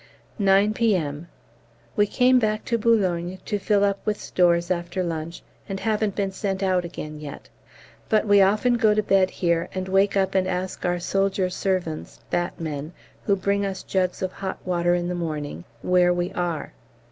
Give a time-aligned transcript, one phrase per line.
[0.39, 1.27] 9 P.M.
[1.95, 3.37] We came back to B.
[3.45, 7.49] to fill up with stores after lunch, and haven't been sent out again yet;
[8.09, 12.19] but we often go to bed here, and wake up and ask our soldier servants
[12.31, 12.93] (batmen),
[13.27, 16.73] who bring our jugs of hot water it the morning, where we are.